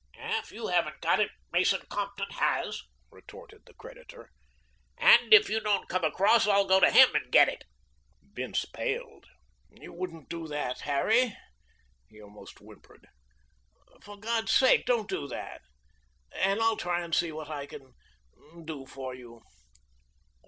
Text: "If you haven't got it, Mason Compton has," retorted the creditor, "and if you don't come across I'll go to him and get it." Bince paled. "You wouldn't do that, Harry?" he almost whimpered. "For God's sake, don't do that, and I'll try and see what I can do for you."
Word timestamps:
"If 0.17 0.51
you 0.51 0.65
haven't 0.69 0.99
got 0.99 1.19
it, 1.19 1.29
Mason 1.51 1.81
Compton 1.87 2.31
has," 2.31 2.81
retorted 3.11 3.67
the 3.67 3.75
creditor, 3.75 4.31
"and 4.97 5.31
if 5.31 5.47
you 5.47 5.59
don't 5.59 5.87
come 5.87 6.03
across 6.03 6.47
I'll 6.47 6.65
go 6.65 6.79
to 6.79 6.89
him 6.89 7.13
and 7.13 7.31
get 7.31 7.47
it." 7.47 7.65
Bince 8.33 8.65
paled. 8.65 9.27
"You 9.69 9.93
wouldn't 9.93 10.27
do 10.27 10.47
that, 10.47 10.79
Harry?" 10.79 11.37
he 12.07 12.19
almost 12.19 12.57
whimpered. 12.59 13.09
"For 14.01 14.17
God's 14.17 14.51
sake, 14.51 14.87
don't 14.87 15.07
do 15.07 15.27
that, 15.27 15.61
and 16.33 16.59
I'll 16.63 16.77
try 16.77 17.01
and 17.03 17.13
see 17.13 17.31
what 17.31 17.51
I 17.51 17.67
can 17.67 17.93
do 18.65 18.87
for 18.87 19.13
you." 19.13 19.43